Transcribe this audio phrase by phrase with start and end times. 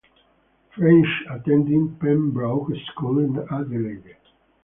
[0.75, 4.17] French attended Pembroke School in Adelaide.